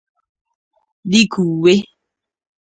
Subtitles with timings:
[1.11, 1.73] dịka uwe